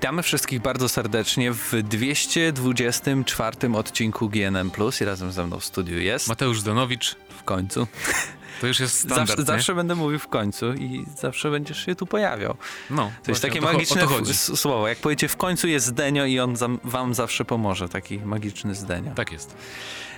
[0.00, 4.70] Witamy wszystkich bardzo serdecznie w 224 odcinku GNM+.
[5.00, 6.28] I razem ze mną w studiu jest...
[6.28, 7.16] Mateusz Danowicz.
[7.38, 7.86] W końcu.
[8.60, 12.06] To już jest standard, Zawsze, zawsze będę mówił w końcu i zawsze będziesz się tu
[12.06, 12.56] pojawiał.
[12.90, 14.88] No, to jest takie to, magiczne słowo.
[14.88, 17.88] Jak powiecie w końcu jest Zdenio i on wam zawsze pomoże.
[17.88, 19.14] Taki magiczny Zdenio.
[19.14, 19.54] Tak jest.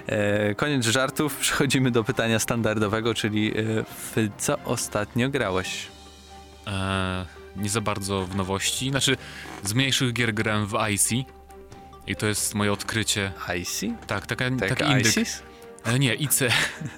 [0.06, 1.37] E, koniec żartów.
[1.37, 5.87] Przechodzimy do pytania standardowego, czyli e, w co ostatnio grałeś?
[6.66, 8.91] E, nie za bardzo w nowości.
[8.91, 9.16] Znaczy,
[9.65, 11.10] z mniejszych gier grałem w IC.
[12.06, 13.33] I to jest moje odkrycie.
[13.59, 13.80] IC?
[14.06, 15.15] Tak, taka, tak taki indyk.
[15.84, 16.41] E, nie, IC.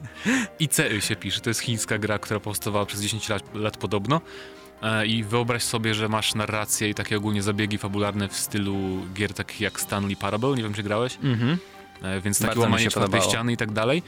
[0.58, 1.40] ICY się pisze.
[1.40, 4.20] To jest chińska gra, która powstawała przez 10 lat, lat podobno.
[4.82, 9.34] E, I wyobraź sobie, że masz narrację i takie ogólnie zabiegi fabularne w stylu gier
[9.34, 10.50] takich jak Stanley Parable.
[10.50, 11.18] Nie wiem, czy grałeś.
[11.22, 11.58] Mhm.
[12.02, 14.02] E, więc takie łamanie czwartej ściany i tak dalej.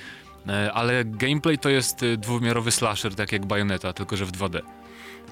[0.75, 4.61] Ale gameplay to jest dwuwymiarowy slasher, tak jak Bayonetta, tylko że w 2D.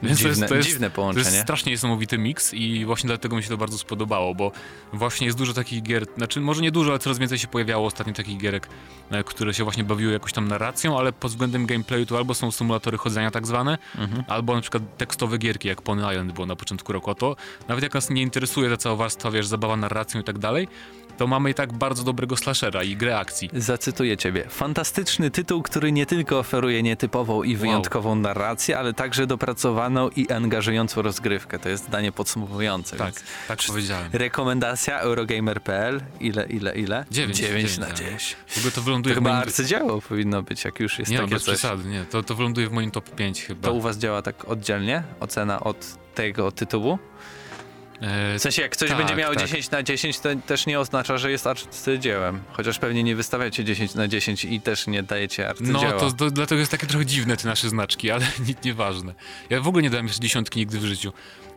[0.03, 1.25] Więc dziwne, to jest, to jest, dziwne połączenie.
[1.25, 4.53] To jest strasznie niesamowity miks i właśnie dlatego mi się to bardzo spodobało, bo
[4.92, 8.12] właśnie jest dużo takich gier, znaczy może nie dużo, ale coraz więcej się pojawiało ostatnio
[8.12, 8.69] takich gierek,
[9.11, 12.50] e, które się właśnie bawiły jakąś tam narracją, ale pod względem gameplayu to albo są
[12.50, 14.25] symulatory chodzenia tak zwane, mhm.
[14.28, 17.11] albo na przykład tekstowe gierki, jak Pony Island było na początku roku.
[17.11, 17.37] A to
[17.69, 20.69] nawet jak nas nie interesuje ta cała warstwa, wiesz, zabawa narracją i tak dalej,
[21.16, 23.50] to mamy i tak bardzo dobrego slashera i grę akcji.
[23.52, 24.44] Zacytuję ciebie.
[24.48, 28.18] Fantastyczny tytuł, który nie tylko oferuje nietypową i wyjątkową wow.
[28.18, 31.58] narrację, ale także dopracowaną i angażującą rozgrywkę.
[31.58, 32.96] To jest zdanie podsumowujące.
[32.96, 33.14] Tak,
[33.48, 34.10] tak powiedziałem.
[34.12, 36.00] Rekomendacja Eurogamer.pl.
[36.20, 37.04] Ile, ile, ile?
[37.10, 38.36] 9, 9, na 10.
[38.46, 39.36] W ogóle to wyląduje to w moim...
[39.36, 41.58] arcydzieło powinno być, jak już jest nie, takie no, bez coś.
[41.58, 42.04] przesady, nie.
[42.04, 43.68] To, to wyląduje w moim top 5 chyba.
[43.68, 45.02] To u was działa tak oddzielnie?
[45.20, 46.98] Ocena od tego tytułu?
[48.00, 49.45] W sensie, jak coś tak, będzie miało tak.
[49.47, 52.41] 10 na 10, to też nie oznacza, że jest arcydziełem.
[52.53, 55.83] Chociaż pewnie nie wystawiacie 10 na 10 i też nie dajecie arcydzieła.
[55.83, 59.15] No, to, to dlatego jest takie trochę dziwne te nasze znaczki, ale nic nieważne.
[59.50, 61.12] Ja w ogóle nie dałem jeszcze dziesiątki nigdy w życiu,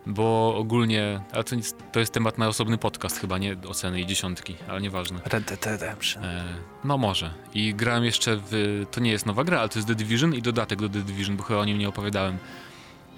[0.05, 4.05] bo ogólnie, ale to, nic, to jest temat na osobny podcast chyba, nie oceny i
[4.05, 5.19] dziesiątki, ale nieważne.
[5.25, 6.23] Red Dead Redemption.
[6.23, 6.43] E,
[6.83, 7.33] no może.
[7.53, 10.41] I grałem jeszcze w, to nie jest nowa gra, ale to jest The Division i
[10.41, 12.37] dodatek do The Division, bo chyba o nim nie opowiadałem.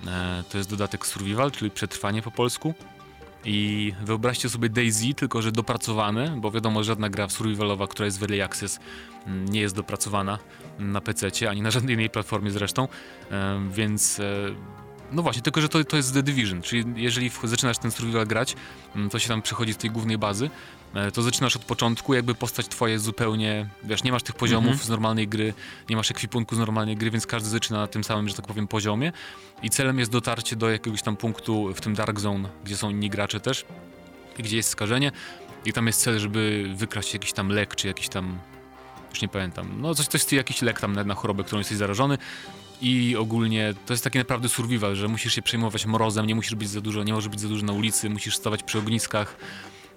[0.07, 2.73] E, to jest dodatek Survival, czyli przetrwanie po polsku.
[3.45, 8.23] I wyobraźcie sobie Daisy, tylko że dopracowane, bo wiadomo, żadna gra survivalowa, która jest w
[8.23, 8.79] Early Access
[9.27, 10.39] mm, nie jest dopracowana
[10.79, 12.87] na PC, ani na żadnej innej platformie zresztą,
[13.71, 14.23] więc e,
[15.11, 18.55] no właśnie, tylko że to, to jest The Division, czyli jeżeli zaczynasz ten survival grać,
[18.95, 20.49] mm, to się tam przechodzi z tej głównej bazy,
[21.13, 24.79] to zaczynasz od początku, jakby postać twoja jest zupełnie, wiesz, nie masz tych poziomów mm
[24.79, 24.85] -hmm.
[24.85, 25.53] z normalnej gry,
[25.89, 28.67] nie masz ekwipunku z normalnej gry, więc każdy zaczyna na tym samym, że tak powiem,
[28.67, 29.11] poziomie
[29.63, 33.09] i celem jest dotarcie do jakiegoś tam punktu w tym Dark Zone, gdzie są inni
[33.09, 33.65] gracze też,
[34.37, 35.11] gdzie jest skażenie
[35.65, 38.39] i tam jest cel, żeby wykraść jakiś tam lek, czy jakiś tam
[39.09, 42.17] już nie pamiętam, no coś, coś jakiś lek tam na, na chorobę, którą jesteś zarażony
[42.81, 46.69] i ogólnie to jest taki naprawdę survival, że musisz się przejmować mrozem, nie musisz być
[46.69, 49.37] za dużo, nie może być za dużo na ulicy, musisz stawać przy ogniskach.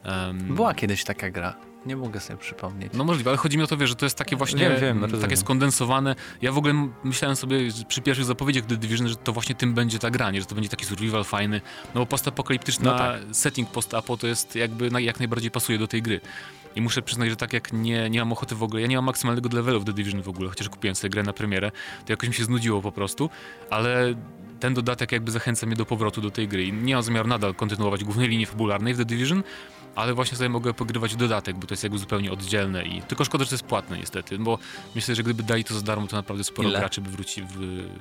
[0.04, 1.56] Um, Była kiedyś taka gra.
[1.86, 2.92] Nie mogę sobie przypomnieć.
[2.94, 5.20] No możliwe, ale chodzi mi o to, wie, że to jest takie właśnie wiem, wiem,
[5.20, 6.14] takie skondensowane.
[6.42, 7.58] Ja w ogóle myślałem sobie
[7.88, 10.40] przy pierwszych zapowiedziach The Division, że to właśnie tym będzie ta gra, nie?
[10.40, 11.60] że to będzie taki survival fajny.
[11.94, 13.20] No bo postapokaliptyczny no tak.
[13.32, 16.20] setting post-apo to jest jakby jak najbardziej pasuje do tej gry.
[16.76, 19.04] I muszę przyznać, że tak jak nie, nie mam ochoty w ogóle, ja nie mam
[19.04, 21.70] maksymalnego levelu w The Division w ogóle, chociaż kupiłem sobie grę na premierę,
[22.06, 23.30] to jakoś mi się znudziło po prostu,
[23.70, 24.14] ale
[24.60, 27.54] ten dodatek jakby zachęca mnie do powrotu do tej gry i nie mam zamiaru nadal
[27.54, 29.42] kontynuować głównej linii fabularnej w The Division,
[29.96, 33.44] ale właśnie sobie mogę pogrywać dodatek, bo to jest jakby zupełnie oddzielne i tylko szkoda,
[33.44, 34.58] że to jest płatne niestety, bo
[34.94, 36.78] myślę, że gdyby dali to za darmo, to naprawdę sporo Ile?
[36.78, 37.42] graczy by wróci,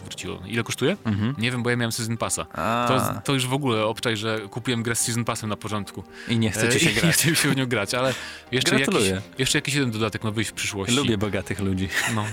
[0.04, 0.40] wróciło.
[0.46, 0.98] Ile kosztuje?
[1.06, 1.36] Mhm.
[1.38, 2.46] Nie wiem, bo ja miałem Season Passa.
[2.88, 6.04] To, to, już w ogóle obczaj, że kupiłem grę z Season Passem na początku.
[6.28, 7.04] I nie chcecie się e, grać.
[7.06, 8.14] nie chcę się w nią grać, ale
[8.52, 8.96] jeszcze jakiś,
[9.38, 10.96] jeszcze jakiś jeden dodatek ma wyjść w przyszłości.
[10.96, 11.90] Lubię bogatych ludzi.
[12.16, 12.26] No,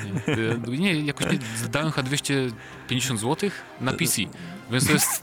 [0.68, 1.38] nie, nie jakoś nie,
[1.70, 4.22] dałem chyba 250 zł na PC,
[4.70, 5.22] więc to jest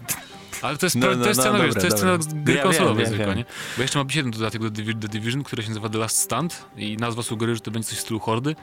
[0.62, 2.64] ale to jest, no, no, to jest cena, no, wiesz, to jest cena gry ja
[2.64, 3.46] konsolowej zwykle, nie?
[3.78, 6.66] Bo jeszcze ma być jeden dodatek do The Division, który się nazywa The Last Stand
[6.78, 8.56] i nazwa sugeruje, że to będzie coś w stylu hordy.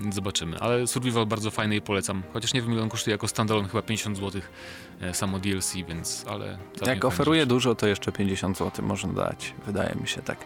[0.00, 0.58] Więc zobaczymy.
[0.58, 2.22] Ale Survival bardzo fajny i polecam.
[2.32, 4.42] Chociaż nie wiem ile on kosztuje jako standalone, chyba 50 zł
[5.00, 6.58] e, samo DLC, więc ale...
[6.86, 9.54] Jak oferuje dużo, to jeszcze 50 zł można dać.
[9.66, 10.38] Wydaje mi się tak.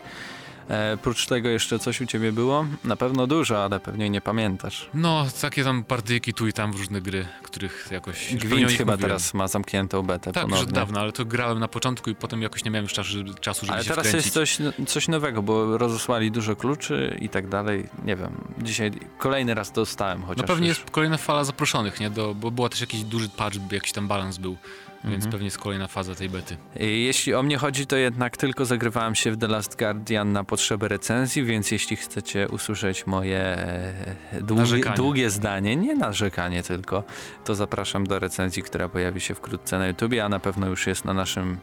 [0.69, 2.67] E, prócz tego jeszcze coś u ciebie było?
[2.85, 4.91] Na pewno dużo, ale pewnie nie pamiętasz.
[4.95, 8.35] No, takie tam partyjki tu i tam w różne gry, których jakoś...
[8.35, 8.99] Gwint chyba mówiłem.
[9.01, 10.57] teraz ma zamkniętą betę Tak, ponownie.
[10.61, 13.11] już od dawna, ale to grałem na początku i potem jakoś nie miałem już czasu,
[13.41, 14.37] czasu żeby ale się teraz wkręcić.
[14.37, 17.89] jest coś, coś nowego, bo rozesłali dużo kluczy i tak dalej.
[18.05, 20.43] Nie wiem, dzisiaj kolejny raz dostałem chociaż.
[20.43, 20.79] No pewnie już.
[20.79, 22.11] jest kolejna fala zaproszonych, nie?
[22.11, 24.57] Do, bo była też jakiś duży patch, jakiś tam balans był
[25.05, 25.33] więc mhm.
[25.33, 26.57] pewnie jest kolejna faza tej bety.
[26.81, 30.89] Jeśli o mnie chodzi, to jednak tylko zagrywałem się w The Last Guardian na potrzeby
[30.89, 37.05] recenzji, więc jeśli chcecie usłyszeć moje e, długie, długie zdanie, nie narzekanie tylko,
[37.45, 41.05] to zapraszam do recenzji, która pojawi się wkrótce na YouTubie, a na pewno już jest
[41.05, 41.59] na naszym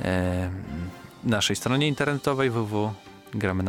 [0.00, 0.50] e,
[1.24, 3.64] naszej stronie internetowej www.gramy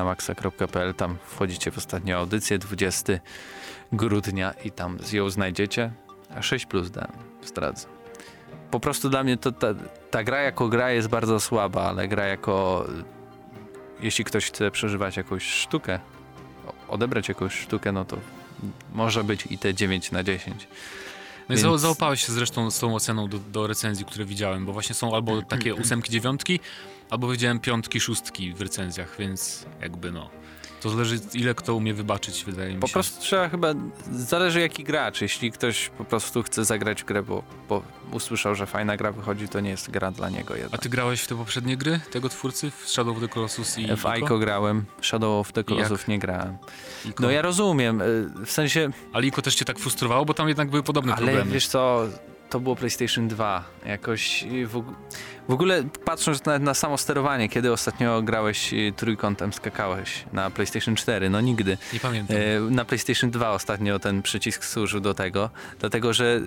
[0.97, 3.13] Tam wchodzicie w ostatnią audycję 20
[3.91, 5.91] grudnia i tam ją znajdziecie.
[6.35, 7.11] A 6 plus dałem,
[7.43, 7.98] zdradzę.
[8.71, 9.67] Po prostu dla mnie to ta,
[10.11, 12.85] ta gra jako gra jest bardzo słaba, ale gra jako
[14.01, 15.99] jeśli ktoś chce przeżywać jakąś sztukę,
[16.87, 18.17] odebrać jakąś sztukę, no to
[18.93, 20.67] może być i te 9 na 10.
[21.49, 21.75] No Więc...
[21.75, 25.15] i załapałeś się zresztą z tą oceną do, do, recenzji, które widziałem, bo właśnie są
[25.15, 26.59] albo takie ósemki, dziewiątki,
[27.09, 30.29] albo widziałem piątki, szóstki w recenzjach, więc jakby no.
[30.81, 32.91] To zależy, ile kto umie wybaczyć, wydaje mi po się.
[32.91, 33.73] Po prostu trzeba chyba,
[34.11, 35.21] zależy jaki gracz.
[35.21, 39.47] Jeśli ktoś po prostu chce zagrać w grę, bo, bo usłyszał, że fajna gra wychodzi,
[39.47, 40.69] to nie jest gra dla niego jedna.
[40.71, 42.71] A ty grałeś w te poprzednie gry tego twórcy?
[42.71, 46.57] W Shadow of the Colossus i W Ico grałem, Shadow of the Colossus nie grałem.
[47.05, 47.23] Ico?
[47.23, 48.89] No ja rozumiem, y, w sensie...
[49.13, 51.41] Ale Ico też cię tak frustrowało, bo tam jednak były podobne Ale problemy.
[51.41, 52.07] Ale wiesz co,
[52.49, 53.63] to było PlayStation 2.
[53.85, 54.83] Jakoś w,
[55.49, 60.95] w ogóle patrząc na, na samo sterowanie, kiedy ostatnio grałeś y, trójkątem, skakałeś na PlayStation
[60.95, 61.29] 4?
[61.29, 61.77] No nigdy.
[61.93, 62.37] Nie pamiętam.
[62.37, 65.49] E, na PlayStation 2 ostatnio ten przycisk służył do tego,
[65.79, 66.41] dlatego że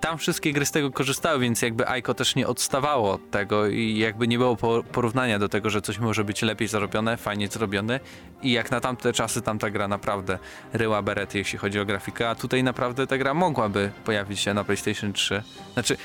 [0.00, 3.98] tam wszystkie gry z tego korzystały, więc jakby Aiko też nie odstawało od tego i
[3.98, 4.56] jakby nie było
[4.92, 8.00] porównania do tego, że coś może być lepiej zrobione, fajnie zrobione
[8.42, 10.38] i jak na tamte czasy tamta gra naprawdę
[10.72, 14.64] ryła berety, jeśli chodzi o grafikę, a tutaj naprawdę ta gra mogłaby pojawić się na
[14.64, 15.42] PlayStation 3.
[15.74, 15.96] Znaczy,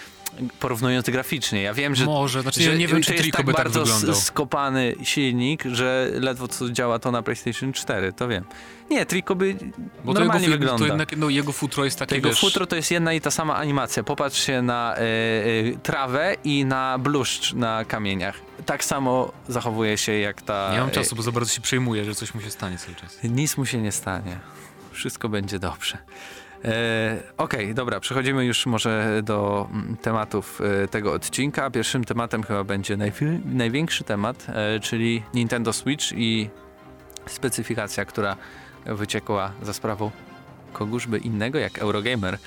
[0.59, 1.61] porównując graficznie.
[1.61, 4.15] Ja wiem, że, Może, znaczy, że nie wiem, czy jest tak by tak bardzo wyglądał.
[4.15, 8.45] skopany silnik, że ledwo co działa to na PlayStation 4, to wiem.
[8.89, 9.55] Nie, Trico by
[10.05, 10.79] Bo normalnie jego, wygląda.
[10.79, 12.39] To jednak, no, jego futro jest takie, Jego wiesz...
[12.39, 14.03] futro to jest jedna i ta sama animacja.
[14.03, 18.39] Popatrz się na y, y, trawę i na bluszcz na kamieniach.
[18.65, 20.69] Tak samo zachowuje się jak ta...
[20.73, 23.19] Nie mam czasu, bo za bardzo się przejmuje, że coś mu się stanie cały czas.
[23.23, 24.39] Nic mu się nie stanie.
[24.91, 25.97] Wszystko będzie dobrze.
[26.65, 31.69] E, Okej, okay, dobra, przechodzimy już może do mm, tematów e, tego odcinka.
[31.69, 32.97] Pierwszym tematem chyba będzie
[33.45, 36.49] największy temat, e, czyli Nintendo Switch i
[37.27, 38.35] specyfikacja, która
[38.85, 40.11] wyciekła za sprawą
[40.73, 42.37] kogóżby innego jak Eurogamer.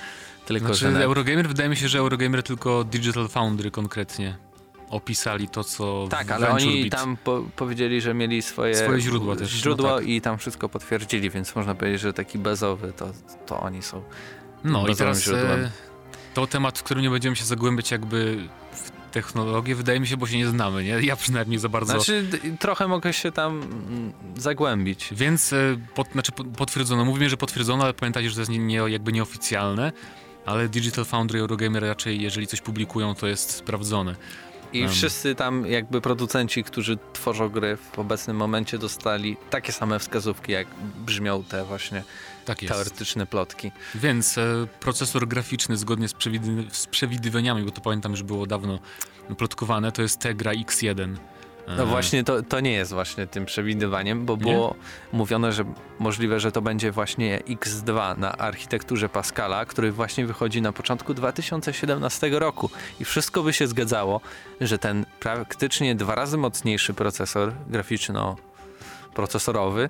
[0.46, 4.36] Tylko, znaczy, że Eurogamer, wydaje mi się, że Eurogamer tylko Digital Foundry konkretnie
[4.94, 7.02] opisali to, co Tak, ale oni Beat.
[7.02, 9.50] tam po powiedzieli, że mieli swoje, swoje źródła też.
[9.50, 10.06] Źródło no tak.
[10.06, 13.12] i tam wszystko potwierdzili, więc można powiedzieć, że taki bezowy to,
[13.46, 14.02] to oni są.
[14.64, 15.70] No i teraz e,
[16.34, 20.26] to temat, w którym nie będziemy się zagłębiać jakby w technologię, wydaje mi się, bo
[20.26, 21.00] się nie znamy, nie?
[21.00, 21.92] Ja przynajmniej za bardzo...
[21.92, 22.26] Znaczy,
[22.60, 25.08] trochę mogę się tam mm, zagłębić.
[25.12, 25.56] Więc, e,
[25.94, 29.92] pod, znaczy potwierdzono, mówimy, że potwierdzono, ale pamiętajcie, że to jest nie, nie, jakby nieoficjalne,
[30.46, 34.16] ale Digital Foundry i Eurogamer raczej, jeżeli coś publikują, to jest sprawdzone.
[34.74, 34.90] I um.
[34.90, 40.66] wszyscy tam jakby producenci, którzy tworzą gry w obecnym momencie dostali takie same wskazówki, jak
[41.06, 42.02] brzmią te właśnie
[42.44, 43.72] tak teoretyczne plotki.
[43.94, 46.42] Więc e, procesor graficzny zgodnie z, przewid
[46.72, 48.78] z, przewidywaniami, bo to pamiętam, że było dawno
[49.38, 51.16] plotkowane, to jest Tegra X1.
[51.68, 54.84] No właśnie, to, to nie jest właśnie tym przewidywaniem, bo było nie?
[55.18, 55.64] mówione, że
[55.98, 62.30] możliwe, że to będzie właśnie X2 na architekturze Pascala, który właśnie wychodzi na początku 2017
[62.30, 62.70] roku.
[63.00, 64.20] I wszystko by się zgadzało,
[64.60, 69.88] że ten praktycznie dwa razy mocniejszy procesor graficzno-procesorowy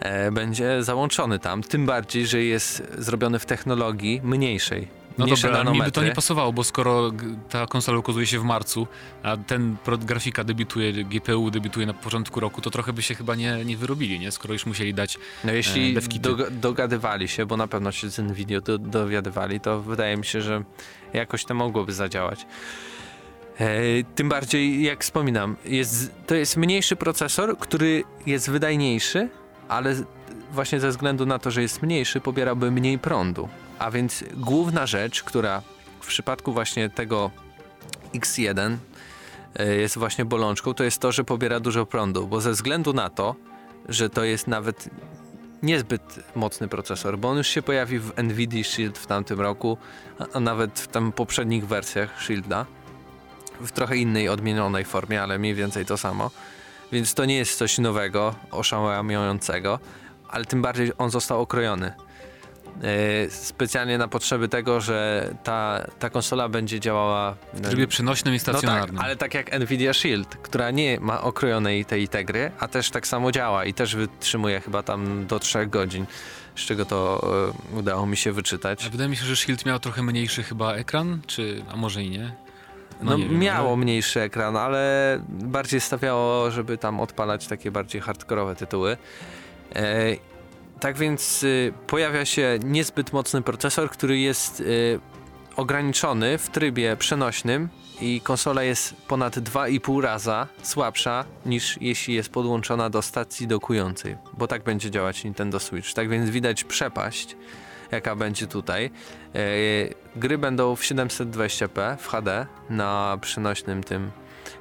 [0.00, 5.72] e, będzie załączony tam, tym bardziej, że jest zrobiony w technologii mniejszej no dobra, ale
[5.72, 7.10] mi by to nie pasowało, bo skoro
[7.48, 8.86] ta konsola ukazuje się w marcu,
[9.22, 13.64] a ten grafika debiutuje, GPU debiutuje na początku roku, to trochę by się chyba nie,
[13.64, 14.32] nie wyrobili, nie?
[14.32, 18.18] Skoro już musieli dać No jeśli e, do, dogadywali się, bo na pewno się z
[18.18, 20.62] Nvidia do, dowiadywali, to wydaje mi się, że
[21.12, 22.46] jakoś to mogłoby zadziałać.
[23.58, 29.28] E, tym bardziej, jak wspominam, jest, to jest mniejszy procesor, który jest wydajniejszy,
[29.68, 29.94] ale
[30.52, 33.48] właśnie ze względu na to, że jest mniejszy, pobierałby mniej prądu.
[33.80, 35.62] A więc główna rzecz, która
[36.00, 37.30] w przypadku właśnie tego
[38.14, 38.76] X1
[39.56, 43.10] e, jest właśnie bolączką, to jest to, że pobiera dużo prądu, bo ze względu na
[43.10, 43.34] to,
[43.88, 44.90] że to jest nawet
[45.62, 49.78] niezbyt mocny procesor, bo on już się pojawi w NVIDIA Shield w tamtym roku,
[50.34, 52.66] a nawet w tam poprzednich wersjach Shielda,
[53.60, 56.30] w trochę innej, odmienionej formie, ale mniej więcej to samo.
[56.92, 59.78] Więc to nie jest coś nowego, oszałamiającego,
[60.28, 61.92] ale tym bardziej on został okrojony.
[62.82, 68.38] E, specjalnie na potrzeby tego, że ta, ta konsola będzie działała w trybie przenośnym i
[68.38, 68.94] stacjonarnym.
[68.94, 72.90] No tak, ale tak jak Nvidia Shield, która nie ma okrojonej tej Tegry, a też
[72.90, 76.06] tak samo działa i też wytrzymuje chyba tam do 3 godzin,
[76.56, 77.30] z czego to
[77.74, 78.86] e, udało mi się wyczytać.
[78.86, 82.10] A wydaje mi się, że Shield miał trochę mniejszy chyba ekran, czy a może i
[82.10, 82.32] nie?
[83.02, 88.56] No, no nie miało mniejszy ekran, ale bardziej stawiało, żeby tam odpalać takie bardziej hardkorowe
[88.56, 88.96] tytuły.
[89.76, 90.16] E,
[90.80, 95.00] tak więc y, pojawia się niezbyt mocny procesor, który jest y,
[95.56, 97.68] ograniczony w trybie przenośnym
[98.00, 104.46] i konsola jest ponad 2,5 raza słabsza niż jeśli jest podłączona do stacji dokującej, bo
[104.46, 105.92] tak będzie działać Nintendo Switch.
[105.92, 107.36] Tak więc widać przepaść,
[107.90, 108.90] jaka będzie tutaj.
[109.34, 109.40] E,
[110.16, 114.10] gry będą w 720p w HD na przenośnym tym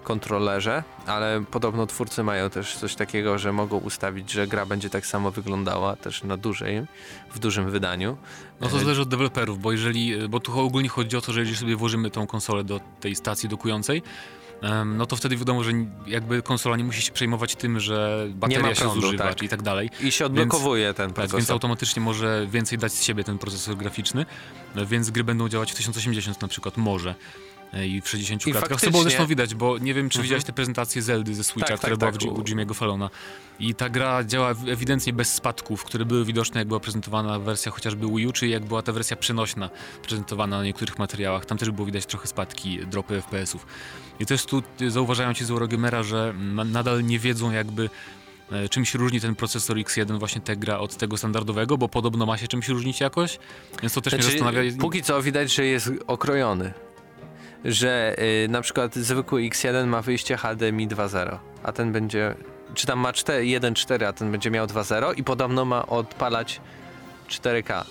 [0.10, 5.06] kontrolerze, ale podobno twórcy mają też coś takiego, że mogą ustawić, że gra będzie tak
[5.06, 6.82] samo wyglądała też na dużej,
[7.32, 8.18] w dużym wydaniu.
[8.62, 11.39] No to E, zależy od deweloperów, bo jeżeli, bo tu ogólnie chodzi o to, że
[11.39, 14.01] jeżeli sobie włożymy tą konsolę do tej stacji dokującej,
[14.86, 15.72] no to wtedy wiadomo, że
[16.08, 19.44] jakby konsola nie musi się przejmować tym, że bateria się prądu, zużywa tak.
[19.44, 19.89] i tak dalej.
[20.01, 21.39] I się odblokowuje ten Tak, procesor.
[21.39, 24.25] więc automatycznie może więcej dać z siebie ten procesor graficzny,
[24.75, 27.16] więc gry będą działać w 1080 na przykład, może.
[27.74, 28.64] E, I w 60 I klatkach.
[28.70, 30.24] Co faktycznie- było zresztą widać, bo nie wiem, czy Mhm.
[30.24, 32.46] widziałeś te prezentacje Zeldy ze Switcha, Tak, która tak, była tak.
[32.46, 33.10] w, u Jimmy'ego Fallona.
[33.60, 38.08] I ta gra działa ewidentnie bez spadków, które były widoczne, jak była prezentowana wersja chociażby
[38.08, 39.70] Wii U, czy jak była ta wersja przenośna
[40.04, 41.46] prezentowana na niektórych materiałach.
[41.46, 43.66] Tam też było widać trochę spadki, dropy FPS-ów.
[44.20, 46.34] I też tu y, zauważają ci z Eurogamera, że
[46.66, 47.90] nadal nie wiedzą jakby
[48.52, 52.38] e, czym się różni ten procesor X1 właśnie Tegra od tego standardowego, bo podobno ma
[52.38, 53.40] się czymś różnić jakoś,
[53.82, 54.72] więc to też mnie Znaczy, zastanawia.
[54.80, 56.74] Póki co widać, że jest okrojony.
[57.66, 62.36] Że y, na przykład zwykły X1 ma wyjście HDMI 2.0, a ten będzie.
[62.74, 66.62] Czy tam ma 4 1.4, a ten będzie miał 2.0 i podobno ma odpalać
[67.30, 67.84] 4K.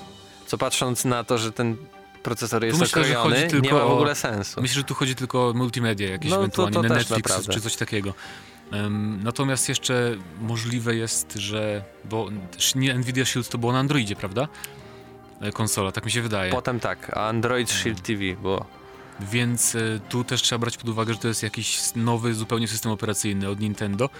[0.47, 1.77] Co patrząc na to, że ten
[2.23, 4.61] procesor jest myślę, okrojony, nie ma w ogóle sensu.
[4.63, 7.53] Myślę, że tu chodzi tylko o multimedia, jakieś No, to- ewentualnie to też Netflix naprawdę.
[7.53, 8.15] czy coś takiego.
[9.23, 11.83] Natomiast jeszcze możliwe jest, że.
[12.05, 12.29] Bo
[12.75, 14.49] nie Nvidia Shield to było na Androidzie, prawda?
[15.41, 16.51] E, Konsola, tak mi się wydaje.
[16.53, 18.78] Potem tak, a Android Shield TV było.
[19.21, 22.93] Więc e, tu też trzeba brać pod uwagę, że to jest jakiś nowy zupełnie system
[22.93, 24.11] operacyjny od Nintendo.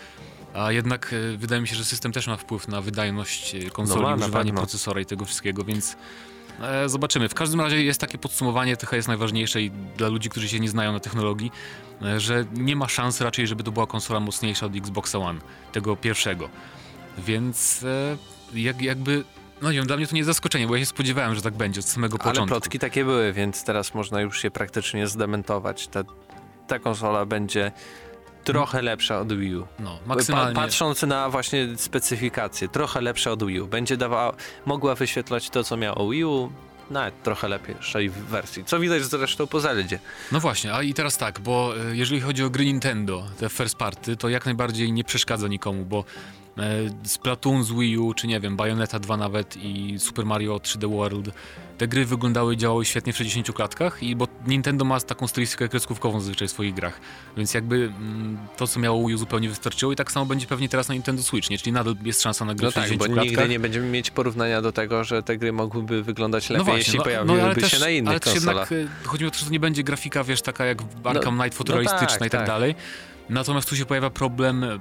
[0.55, 4.03] A jednak e, wydaje mi się, że system też ma wpływ na wydajność e, konsoli,
[4.03, 5.97] No ma, używanie procesora i tego wszystkiego, więc
[6.61, 7.29] e, zobaczymy.
[7.29, 10.69] W każdym razie jest takie podsumowanie, trochę jest najważniejsze i dla ludzi, którzy się nie
[10.69, 11.53] znają na technologii,
[12.03, 15.41] e, że nie ma szans raczej, żeby to była konsola mocniejsza od Xboxa One,
[15.73, 16.49] tego pierwszego.
[17.19, 18.17] Więc e,
[18.55, 19.25] jak, jakby,
[19.63, 21.55] no nie wiem, dla mnie to nie jest zaskoczenie, bo ja się spodziewałem, że tak
[21.55, 22.55] będzie od samego Ale początku.
[22.55, 25.89] plotki takie były, więc teraz można już się praktycznie zdementować.
[25.89, 26.01] Ta,
[26.67, 27.73] ta konsola będzie
[28.45, 29.67] trochę lepsza od Wii U.
[29.79, 30.55] No, Pa, maksymalnie.
[30.55, 33.67] patrząc na właśnie specyfikację, trochę lepsza od Wii U.
[33.67, 34.33] Będzie dawała,
[34.67, 36.53] mogła wyświetlać to, co miało Wii U,
[36.91, 38.65] nawet trochę lepszej wersji.
[38.65, 39.99] Co widać zresztą po Zeldzie.
[40.33, 43.77] No właśnie, a i teraz tak, bo e, jeżeli chodzi o gry Nintendo, te first
[43.77, 46.05] party, to jak najbardziej nie przeszkadza nikomu, bo
[47.05, 51.31] Splatoon z Wii U, czy nie wiem, Bayonetta 2 nawet i Super Mario 3D World,
[51.79, 56.21] te gry wyglądały działały świetnie w 60 klatkach i bo Nintendo ma taką stylistykę kreskówkową
[56.21, 57.01] zazwyczaj w swoich grach,
[57.37, 60.69] więc jakby mm, to, co miało Wii U zupełnie wystarczyło i tak samo będzie pewnie
[60.69, 61.59] teraz na Nintendo Switch, nie?
[61.59, 63.31] Czyli nadal jest szansa na gry No w tak, 60 bo klatkach.
[63.31, 67.05] nigdy nie będziemy mieć porównania do tego, że te gry mogłyby wyglądać lepiej, jeśli no,
[67.05, 68.71] pojawiłyby ale się też, na innych ale konsolach.
[68.71, 71.07] jednak e, chodzi mi o to, że to nie będzie grafika, wiesz, taka jak w
[71.07, 72.47] Arkham No- Knight fotorealistyczna no tak, i tak, tak.
[72.47, 72.75] dalej.
[73.29, 74.79] Natomiast tu się pojawia problem e,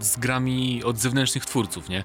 [0.00, 2.04] z grami od zewnętrznych twórców, nie?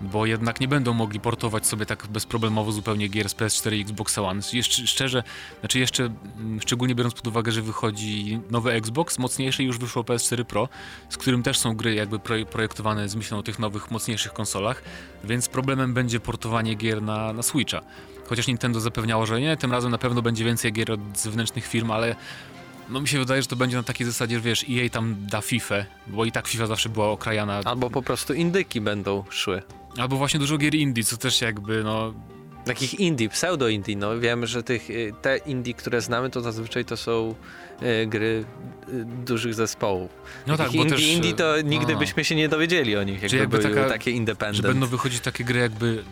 [0.00, 4.18] Bo jednak nie będą mogli portować sobie tak bezproblemowo zupełnie gier z PS4 i Xbox
[4.18, 4.40] One.
[4.52, 5.22] Jeszcze, szczerze,
[5.60, 10.44] znaczy jeszcze mm, szczególnie biorąc pod uwagę, że wychodzi nowy Xbox, mocniejszy już wyszło PS4
[10.44, 10.68] Pro,
[11.08, 14.82] z którym też są gry jakby proje- projektowane z myślą o tych nowych, mocniejszych konsolach,
[15.24, 17.80] więc problemem będzie portowanie gier na, na Switcha.
[18.28, 21.90] Chociaż Nintendo zapewniało, że nie, tym razem na pewno będzie więcej gier od zewnętrznych firm,
[21.90, 22.16] ale
[22.90, 25.40] no mi się wydaje, że to będzie na takiej zasadzie, że wiesz, EA tam da
[25.40, 27.60] FIFA, bo i tak FIFA zawsze była okrajana.
[27.64, 29.62] Albo po prostu indyki będą szły.
[29.98, 32.14] Albo właśnie dużo gier indie, co też jakby, no...
[32.64, 36.96] Takich indie, pseudo-indie, no wiemy, że tych, y, te indie, które znamy, to zazwyczaj to
[36.96, 37.34] są
[37.82, 38.44] y, gry
[38.88, 40.10] y, dużych zespołów.
[40.46, 41.06] No tak, bo indie, też...
[41.06, 44.10] indie to nigdy no, byśmy się nie dowiedzieli o nich, jakby, jakby były taka- takie
[44.10, 44.66] Że independent.
[44.66, 46.04] będą wychodzić takie gry jakby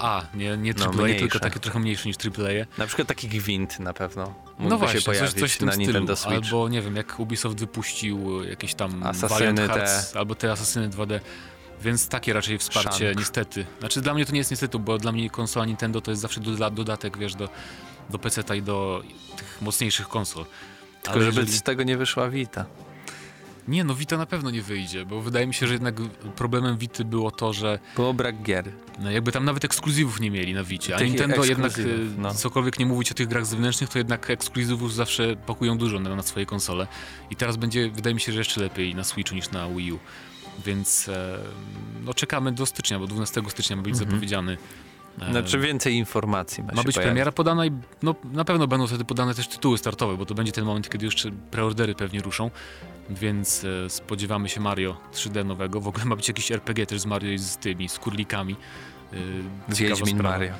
[0.00, 1.20] AA, nie, nie No, AAA, mniejsze.
[1.20, 2.66] tylko takie trochę mniejsze niż AAA.
[2.78, 5.72] Na przykład taki Gwint na pewno No właśnie, się pojawić coś, coś w tym na
[5.72, 5.86] stylu.
[5.86, 6.34] Nintendo Switch.
[6.52, 9.66] Albo nie wiem, jak Ubisoft wypuścił jakieś tam Asasyny Valiant te.
[9.68, 11.20] Hearts, albo te Asasyny 2D.
[11.82, 13.18] Więc takie raczej wsparcie, Shank.
[13.18, 13.66] niestety.
[13.80, 16.40] Znaczy dla mnie to nie jest niestety, bo dla mnie konsola Nintendo to jest zawsze
[16.40, 17.48] doda dodatek, wiesz, do,
[18.10, 19.02] do PC-ta i do
[19.36, 20.44] tych mocniejszych konsol.
[21.02, 22.64] Tylko Ale żeby jeżeli- z tego nie wyszła Vita.
[23.68, 25.94] Nie, no Vita na pewno nie wyjdzie, bo wydaje mi się, że jednak
[26.36, 28.72] problemem Vity było to, że Było brak gier.
[28.98, 31.82] no jakby tam nawet ekskluzywów nie mieli na Vicie, a Tych Nintendo jednak, e,
[32.18, 32.34] no.
[32.34, 36.22] cokolwiek nie mówić o tych grach zewnętrznych, to jednak ekskluzywów zawsze pakują dużo na, na
[36.22, 36.86] swoje konsole.
[37.30, 39.98] I teraz będzie, wydaje mi się, że jeszcze lepiej na Switchu niż na Wii U.
[40.66, 41.38] Więc e,
[42.04, 44.10] no czekamy do stycznia, bo 12 stycznia ma być Mhm.
[44.10, 44.56] zapowiedziany.
[45.20, 46.96] E, Znaczy więcej informacji ma, ma być pojawić.
[46.96, 47.70] premiera podana i
[48.02, 51.04] no, na pewno będą wtedy podane też tytuły startowe, bo to będzie ten moment, kiedy
[51.04, 52.50] jeszcze preordery pewnie ruszą,
[53.10, 55.80] więc e, spodziewamy się Mario 3D nowego.
[55.80, 58.56] W ogóle ma być jakiś RPG też z Mario i z tymi, z kurlikami,
[59.12, 60.52] Yy, Wiedźmin Mario.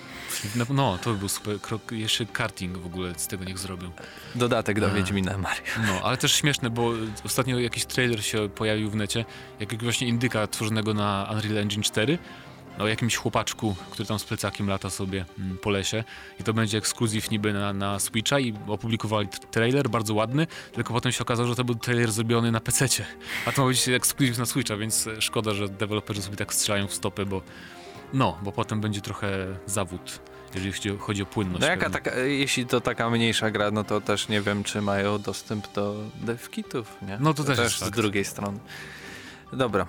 [0.57, 1.93] No, no, to by był super krok.
[1.93, 3.91] Jeszcze karting w ogóle z tego niech zrobią.
[4.35, 4.91] Dodatek do A.
[4.91, 5.63] Wiedźmina Mario.
[5.87, 6.93] No, ale też śmieszne, bo
[7.25, 9.25] ostatnio jakiś trailer się pojawił w necie,
[9.61, 12.19] jak właśnie indyka tworzonego na Unreal Engine 4
[12.79, 16.05] o jakimś chłopaczku, który tam z plecakiem lata sobie mm, po lesie
[16.41, 21.13] i to będzie ekskluzyw niby na, na Switcha i opublikowali trailer, bardzo ładny, tylko potem
[21.13, 23.07] się okazało, że to był trailer zrobiony na PC-cie,
[23.47, 26.95] a to ma być ekskluzyw na Switcha, więc szkoda, że deweloperzy sobie tak strzelają w
[26.95, 27.43] stopę, bo
[28.13, 30.21] no, bo potem będzie trochę zawód
[30.55, 31.61] jeżeli chodzi o płynność.
[31.61, 35.19] No jaka taka, jeśli to taka mniejsza gra, no to też nie wiem, czy mają
[35.19, 37.19] dostęp do devkitów, nie?
[37.21, 38.59] No to, to też, też z drugiej strony.
[39.53, 39.87] Dobra.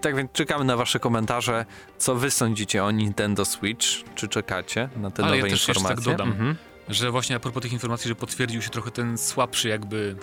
[0.00, 1.64] Tak więc czekamy na wasze komentarze.
[1.98, 3.86] Co wy sądzicie o Nintendo Switch?
[4.14, 5.96] Czy czekacie na te Ale nowe ja też informacje?
[5.96, 6.56] tak dodam, mhm.
[6.88, 10.16] że właśnie a propos tych informacji, że potwierdził się trochę ten słabszy jakby,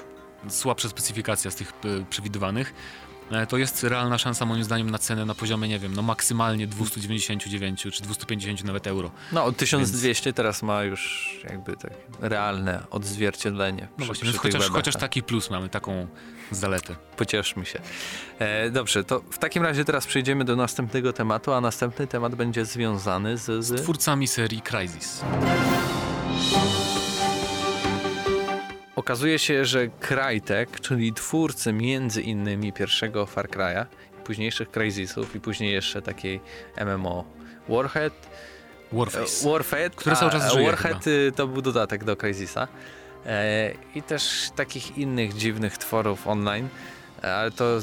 [0.48, 2.74] słabsza specyfikacja z tych e, przewidywanych.
[3.32, 6.68] E, to jest realna szansa moim zdaniem na cenę na poziomie, nie wiem, no maksymalnie
[6.68, 9.12] 299 czy 250 nawet euro.
[9.32, 10.36] No 1200 więc...
[10.36, 13.82] teraz ma już jakby tak realne odzwierciedlenie.
[13.82, 16.08] No przy, właśnie, przy chociaż, chociaż taki plus mamy, taką
[16.52, 16.96] zaletę.
[17.18, 17.80] Pocieszmy się.
[18.40, 22.66] E, dobrze, to w takim razie teraz przejdziemy do następnego tematu, a następny temat będzie
[22.66, 23.66] związany z...
[23.66, 25.22] Z, z twórcami serii Crysis.
[29.08, 33.86] Okazuje się, że Crytek, czyli twórcy między innymi pierwszego Far Cry'a,
[34.24, 36.40] późniejszych Crysisów i później jeszcze takiej
[36.86, 37.26] MMO
[37.70, 38.14] Warhead,
[38.92, 41.16] Warface, e, Warhead który cały czas żyje Warhead chyba.
[41.16, 42.68] Y, to był dodatek do Crysisa.
[43.26, 46.68] E, i też takich innych dziwnych tworów online
[47.22, 47.80] ale to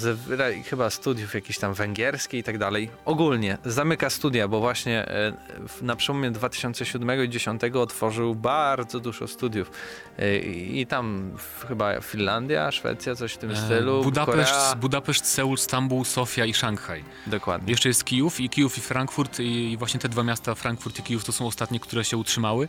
[0.71, 2.91] chyba studiów jakichś tam węgierskich i tak dalej.
[3.05, 5.33] Ogólnie zamyka studia, bo właśnie e,
[5.83, 9.71] na przełomie 2007 i 2010 otworzył bardzo dużo studiów.
[10.19, 11.33] E, I tam
[11.69, 14.03] chyba Finlandia, Szwecja, coś w tym e, stylu.
[14.03, 14.75] Budapeszt, Korea.
[14.77, 17.05] Budapeszt, Seul, Stambuł, Sofia i Szanghaj.
[17.27, 17.71] Dokładnie.
[17.71, 21.25] Jeszcze jest Kijów i Kijów i Frankfurt i właśnie te dwa miasta, Frankfurt i Kijów,
[21.25, 22.69] to są ostatnie, które się utrzymały.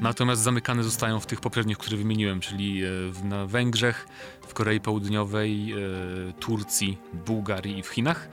[0.00, 2.82] Natomiast zamykane zostają w tych poprzednich, które wymieniłem, czyli
[3.24, 4.08] na Węgrzech,
[4.48, 5.74] w Korei Południowej,
[6.40, 8.28] Turcji, Bułgarii i w Chinach.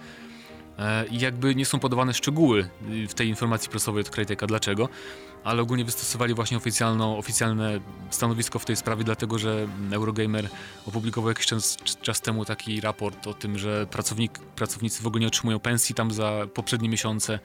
[0.80, 4.90] E, I jakby nie są podawane szczegóły y, w tej informacji prasowej od Crytek'a, dlaczego,
[5.44, 10.50] ale ogólnie wystosowali właśnie oficjalno, oficjalne stanowisko w tej sprawie, dlatego że Eurogamer
[10.86, 15.28] opublikował jakiś czas, czas temu taki raport o tym, że pracownik, pracownicy w ogóle nie
[15.28, 17.40] otrzymują pensji tam za poprzednie miesiące,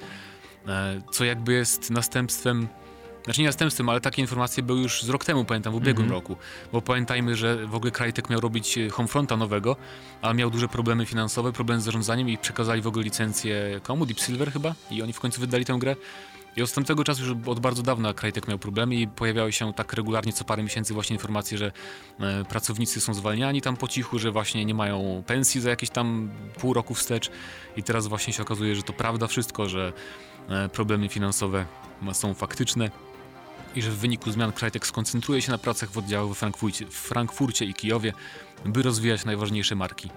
[0.67, 2.69] e, co jakby jest następstwem
[3.29, 6.19] znaczy nie następstwem, ale takie informacje były już z rok temu, pamiętam, w ubiegłym mm
[6.19, 6.23] -hmm.
[6.23, 6.37] roku.
[6.73, 9.77] Bo pamiętajmy, że w ogóle Crytek miał robić e, Homefronta nowego,
[10.23, 14.07] ale miał duże problemy finansowe, problemy z zarządzaniem i przekazali w ogóle licencję komu?
[14.07, 14.75] Deep Silver chyba?
[14.91, 15.97] I oni w końcu wydali tę grę.
[16.57, 19.93] I od tamtego czasu już od bardzo dawna Crytek miał problemy i pojawiały się tak
[19.93, 21.73] regularnie co parę miesięcy właśnie informacje, że
[22.21, 26.31] e, pracownicy są zwalniani tam po cichu, że właśnie nie mają pensji za jakieś tam
[26.61, 27.31] pół roku wstecz
[27.77, 29.93] i teraz właśnie się okazuje, że to prawda wszystko, że
[30.49, 31.67] e, problemy finansowe
[32.13, 32.91] są faktyczne
[33.75, 36.95] i że w wyniku zmian Crytek skoncentruje się na pracach w oddziałach w Frankfurcie, w
[36.95, 38.13] Frankfurcie i Kijowie,
[38.65, 40.11] by rozwijać najważniejsze marki.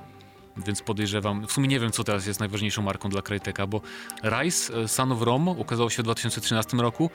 [0.58, 3.82] Więc podejrzewam, w sumie nie wiem, co teraz jest najważniejszą marką dla Cryteka, bo
[4.24, 7.10] Rise, e, Son of Rome ukazało się w 2013 roku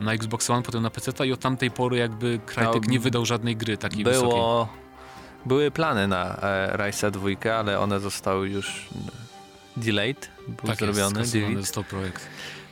[0.00, 3.26] na Xbox One, potem na PC i od tamtej pory jakby Crytek no, nie wydał
[3.26, 4.82] żadnej gry takiej było, wysokiej.
[5.46, 8.88] Były plany na e, Rise'a 2, ale one zostały już
[9.76, 11.20] delayed, był tak zrobiony.
[11.20, 12.26] Jest, został projekt.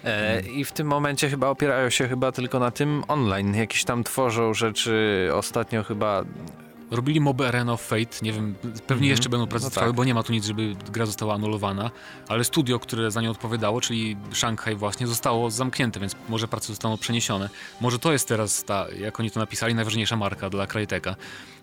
[0.06, 3.54] E, I w tym momencie chyba opierają się chyba tylko na tym online.
[3.54, 5.28] Jakieś tam tworzą rzeczy.
[5.32, 6.24] Ostatnio chyba
[6.90, 9.04] Robili Mob Arena of Fate, nie wiem, pewnie mm -hmm.
[9.04, 9.96] jeszcze będą prace no trwały, tak.
[9.96, 11.90] bo nie ma tu nic, żeby gra została anulowana,
[12.28, 16.98] ale studio, które za nią odpowiadało, czyli Shanghai właśnie, zostało zamknięte, więc może prace zostaną
[16.98, 17.48] przeniesione.
[17.80, 21.14] Może to jest teraz ta, jak oni to napisali, najważniejsza marka dla Crytek'a,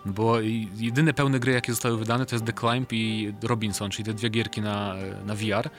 [0.05, 0.41] bo
[0.77, 4.29] jedyne pełne gry, jakie zostały wydane, to jest The Climb i Robinson, czyli te dwie
[4.29, 5.69] gierki na, na VR,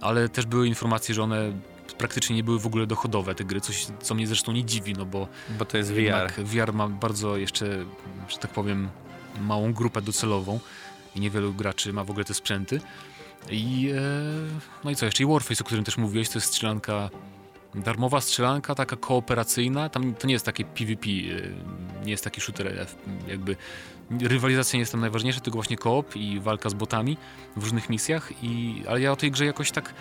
[0.00, 1.52] ale też były informacje, że one
[1.98, 5.06] praktycznie nie były w ogóle dochodowe te gry, coś co mnie zresztą nie dziwi, no
[5.06, 6.32] bo, bo to jest VR.
[6.44, 7.84] VR ma bardzo jeszcze,
[8.28, 8.88] że tak powiem,
[9.40, 10.60] małą grupę docelową
[11.16, 12.80] i niewielu graczy ma w ogóle te sprzęty.
[13.50, 14.00] I, e,
[14.84, 15.22] no i co jeszcze?
[15.22, 17.10] I Warface, o którym też mówiłeś, to jest strzelanka
[17.74, 19.88] darmowa strzelanka, taka kooperacyjna.
[19.88, 22.86] Tam to nie jest takie PvP, e, nie jest taki shooter, e,
[23.28, 23.56] jakby
[24.20, 27.16] rywalizacja nie jest tam najważniejsza, tylko właśnie koop i walka z botami
[27.56, 28.32] w różnych misjach.
[28.42, 29.94] I, ale ja o tej grze jakoś tak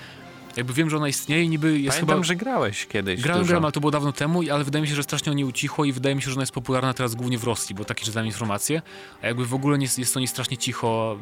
[0.58, 2.24] jakby wiem, że ona istnieje i niby jest Pamiętam, chyba...
[2.24, 5.04] że grałeś kiedyś Grałem, grałem, ale to było dawno temu, ale wydaje mi się, że
[5.04, 7.44] strasznie o niej ucichło i wydaje mi się, że ona jest popularna teraz głównie w
[7.44, 8.82] Rosji, bo takie czytałem informacje,
[9.22, 11.18] a jakby w ogóle nie, jest o niej strasznie cicho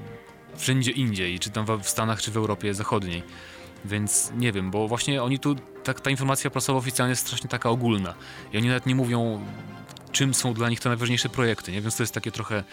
[0.56, 3.24] wszędzie indziej, czy tam w Stanach, czy w Europie Zachodniej.
[3.86, 7.70] Więc nie wiem, bo właśnie oni tu, tak, ta informacja prasowa oficjalnie jest strasznie taka
[7.70, 8.13] ogólna
[8.54, 9.46] i oni nawet nie mówią,
[10.12, 11.82] czym są dla nich te najważniejsze projekty, nie?
[11.82, 12.63] Więc to jest takie trochę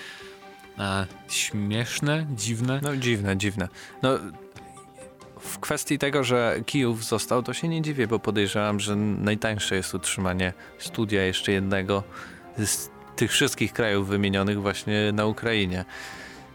[0.78, 2.80] e, śmieszne, dziwne.
[2.82, 3.68] No dziwne, dziwne.
[4.02, 4.18] No
[5.40, 9.94] w kwestii tego, że Kijów został, to się nie dziwię, bo podejrzewam, że najtańsze jest
[9.94, 12.02] utrzymanie studia jeszcze jednego
[12.58, 15.84] z tych wszystkich krajów wymienionych właśnie na Ukrainie.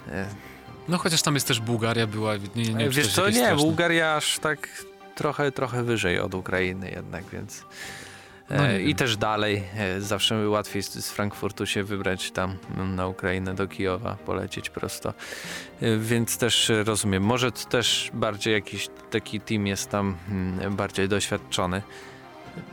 [0.07, 0.25] E,
[0.87, 2.35] no chociaż tam jest też Bułgaria była.
[2.37, 3.55] Nie, nie, nie Wiesz co, nie, straszne.
[3.55, 7.63] Bułgaria aż tak trochę, trochę wyżej od Ukrainy jednak, więc...
[8.57, 12.57] No e, I też dalej, e, zawsze łatwiej z, Frankfurtu się wybrać tam
[12.95, 15.13] na Ukrainę, do Kijowa, polecieć prosto.
[15.81, 21.81] E, więc też rozumiem, może też bardziej jakiś taki team jest tam mm, bardziej doświadczony.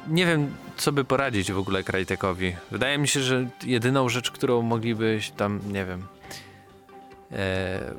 [0.08, 2.56] Nie wiem, co by poradzić w ogóle Krajtekowi.
[2.70, 6.06] Wydaje mi się, że jedyną rzecz, którą mogliby tam, nie wiem,
[7.32, 7.94] e,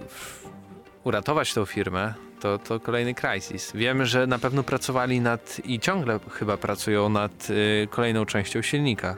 [1.03, 3.71] uratować tą firmę, to, to kolejny Crisis.
[3.75, 9.15] Wiemy, że na pewno pracowali nad i ciągle chyba pracują nad y, kolejną częścią silnika.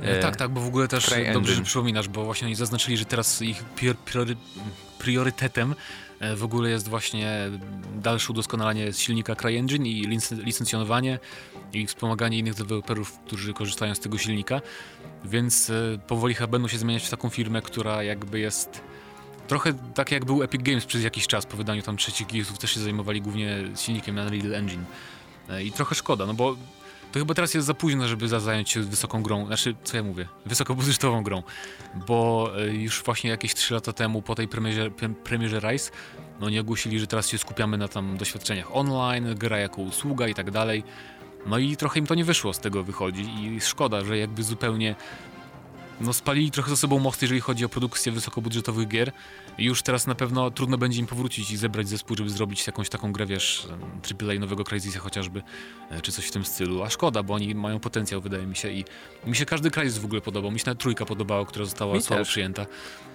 [0.00, 3.04] E, tak, tak, bo w ogóle też dobrze, że przypominasz, bo właśnie oni zaznaczyli, że
[3.04, 3.64] teraz ich
[4.04, 4.36] priory,
[4.98, 5.74] priorytetem
[6.20, 7.50] e, w ogóle jest właśnie
[7.94, 11.18] dalsze udoskonalanie silnika CryEngine i licencjonowanie
[11.72, 14.60] i wspomaganie innych deweloperów, którzy korzystają z tego silnika.
[15.24, 18.80] Więc e, powoli chyba będą się zmieniać w taką firmę, która jakby jest
[19.48, 22.74] Trochę tak jak był Epic Games przez jakiś czas po wydaniu tam trzecich Gearsów też
[22.74, 24.84] się zajmowali głównie silnikiem Unreal Engine.
[25.48, 26.56] E, I trochę szkoda, no bo
[27.12, 30.28] to chyba teraz jest za późno, żeby zająć się wysoką grą, znaczy, co ja mówię,
[30.46, 31.42] wysokobudżetową grą,
[31.94, 34.90] bo e, już właśnie jakieś 3 lata temu po tej premierze,
[35.24, 35.90] premierze Rise,
[36.40, 40.34] no nie ogłosili, że teraz się skupiamy na tam doświadczeniach online, gra jako usługa i
[40.34, 40.84] tak dalej.
[41.46, 44.94] No i trochę im to nie wyszło z tego wychodzi i szkoda, że jakby zupełnie
[46.00, 49.12] no spalili trochę za sobą most, jeżeli chodzi o produkcję wysokobudżetowych gier.
[49.58, 53.12] Już teraz na pewno trudno będzie im powrócić i zebrać zespół, żeby zrobić jakąś taką
[53.12, 53.68] grę, wiesz,
[54.22, 55.42] AAA nowego Crysisa chociażby,
[55.90, 56.82] e, czy coś w tym stylu.
[56.82, 58.70] A szkoda, bo oni mają potencjał, wydaje mi się.
[58.70, 58.84] I
[59.26, 60.50] mi się każdy Crysis w ogóle podobał.
[60.50, 62.28] Mi się nawet trójka podobała, która została mi słabo też.
[62.28, 62.66] przyjęta.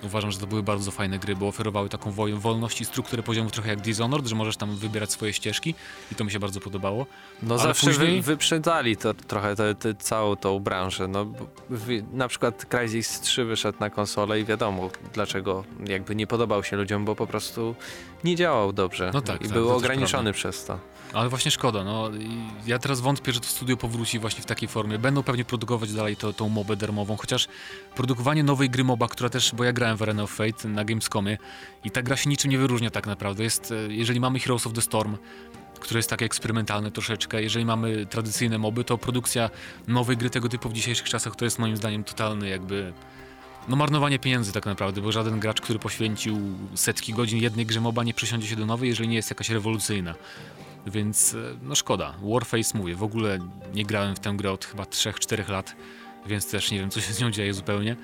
[0.04, 3.70] Uważam, że to były bardzo fajne gry, bo oferowały taką wolność i strukturę poziomu trochę
[3.70, 5.76] jak Dishonored, że możesz tam wybierać swoje ścieżki
[6.12, 7.06] i to mi się bardzo podobało.
[7.44, 8.22] No Ale zawsze później...
[8.22, 11.08] wyprzedzali to trochę te, te, całą tą branżę.
[11.08, 11.26] No,
[12.14, 17.06] na przykład Crysis 3 wyszedł na konsolę i wiadomo dlaczego jakby nie podobał się ludziom,
[17.06, 17.76] bo po prostu
[18.24, 20.80] nie działał dobrze no tak, i tak, był ograniczony przez to.
[21.14, 22.10] Ale właśnie szkoda, no
[22.68, 25.00] ja teraz wątpię, że to studio powróci właśnie w takiej formie.
[25.00, 27.48] Będą pewnie produkować dalej to, tą mobę darmową, chociaż
[27.96, 31.38] produkowanie nowej gry moba, która też, bo ja grałem w Arena of Fate na Gamescomie
[31.84, 33.44] i ta gra się niczym nie wyróżnia tak naprawdę.
[33.44, 35.18] Jest, e, jeżeli mamy Heroes of the Storm,
[35.80, 37.44] które jest takie eksperymentalne troszeczkę.
[37.44, 39.50] Jeżeli mamy tradycyjne moby, to produkcja
[39.88, 42.94] nowej gry tego typu w dzisiejszych czasach to jest moim zdaniem totalny jakby
[43.68, 46.40] no marnowanie pieniędzy tak naprawdę, bo żaden gracz, który poświęcił
[46.76, 50.16] setki godzin jednej grze MOBA nie przesiądzie się do nowej, jeżeli nie jest jakaś rewolucyjna.
[50.88, 52.14] Więc e, no szkoda.
[52.24, 53.40] Warface mówię, w ogóle
[53.74, 55.76] nie grałem w tę grę od chyba 3-4 lat,
[56.26, 57.96] więc też nie wiem co się z nią dzieje zupełnie.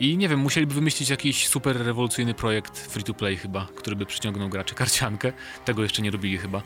[0.00, 4.06] I nie wiem, musieliby wymyślić jakiś super rewolucyjny projekt free to play chyba, który by
[4.06, 5.32] przyciągnął graczy karciankę.
[5.64, 6.62] Tego jeszcze nie robili chyba.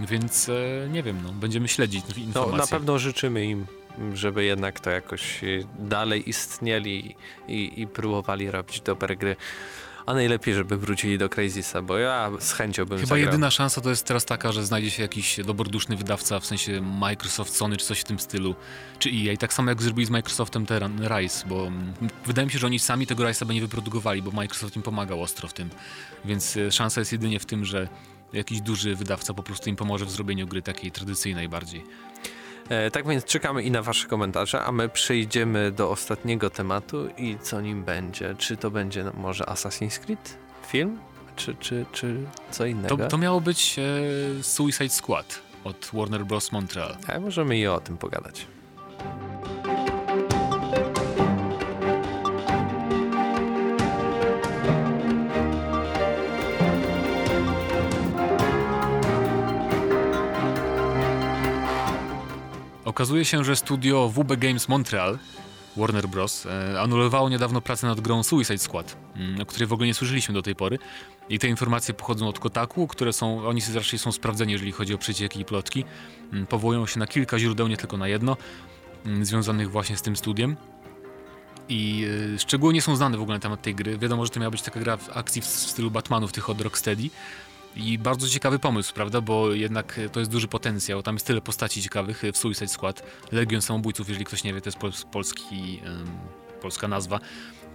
[0.00, 2.52] Więc e, nie wiem, no, będziemy śledzić informacje.
[2.52, 3.66] No, na pewno życzymy im,
[4.14, 5.40] żeby jednak to jakoś
[5.78, 7.16] dalej istnieli
[7.48, 9.36] i, i próbowali robić dobre gry
[10.06, 13.24] a najlepiej, żeby wrócili do Crazisa, bo ja z chęcią bym Chyba zagrał.
[13.26, 17.56] jedyna szansa to jest teraz taka, że znajdzie się jakiś dobroduszny wydawca, w sensie Microsoft,
[17.56, 18.54] Sony czy coś w tym stylu,
[18.98, 21.70] czy EA, tak samo jak zrobili z Microsoftem ten Rise, bo
[22.26, 25.22] wydaje mi się, że oni sami tego Rise'a by nie wyprodukowali, bo Microsoft im pomagał
[25.22, 25.70] ostro w tym,
[26.24, 27.88] więc e, szansa jest jedynie w tym, że
[28.32, 31.84] jakiś duży wydawca po prostu im pomoże w zrobieniu gry takiej tradycyjnej bardziej.
[32.68, 37.36] E, tak więc czekamy i na Wasze komentarze, a my przejdziemy do ostatniego tematu i
[37.42, 38.34] co nim będzie.
[38.38, 40.38] Czy to będzie no, może Assassin's Creed?
[40.66, 40.98] Film?
[41.36, 42.16] Czy, czy, czy
[42.50, 42.96] co innego?
[42.96, 46.52] To, to miało być e, Suicide Squad od Warner Bros.
[46.52, 46.96] Montreal.
[47.08, 48.46] A możemy i o tym pogadać.
[63.02, 65.18] Okazuje się, że studio WB Games Montreal
[65.76, 66.46] Warner Bros.
[66.46, 70.34] E, anulowało niedawno pracę nad grą Suicide Squad, mm, o której w ogóle nie słyszeliśmy
[70.34, 70.78] do tej pory.
[71.28, 74.98] I te informacje pochodzą od Kotaku, które są, oni raczej są sprawdzeni, jeżeli chodzi o
[74.98, 75.84] przecieki i plotki.
[76.32, 78.36] Mm, powołują się na kilka źródeł, nie tylko na jedno,
[79.06, 80.56] mm, związanych właśnie z tym studiem.
[81.68, 83.98] I y, szczegóły nie są znane w ogóle na temat tej gry.
[83.98, 87.10] Wiadomo, że to miała być taka gra w akcji w stylu Batmanów, tych od Rocksteady.
[87.76, 89.20] I bardzo ciekawy pomysł, prawda?
[89.20, 91.02] Bo jednak to jest duży potencjał.
[91.02, 93.02] Tam jest tyle postaci ciekawych w Suicide Squad.
[93.32, 95.80] Legion Samobójców, jeżeli ktoś nie wie, to jest polski,
[96.60, 97.20] polska nazwa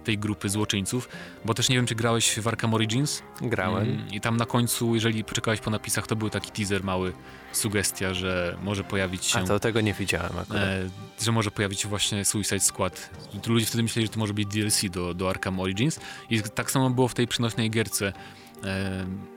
[0.04, 1.08] tej grupy złoczyńców,
[1.44, 3.22] bo też nie wiem, czy grałeś w Arkham Origins?
[3.40, 3.82] Grałem.
[3.82, 7.12] Mm, I tam na końcu, jeżeli poczekałeś po napisach, to był taki teaser mały,
[7.52, 9.38] sugestia, że może pojawić się...
[9.38, 10.62] A to tego nie widziałem akurat.
[10.62, 10.88] E,
[11.20, 13.10] że może pojawić się właśnie Suicide Squad.
[13.46, 16.90] Ludzie wtedy myśleli, że to może być DLC do, do Arkham Origins i tak samo
[16.90, 18.12] było w tej przynośnej gierce e,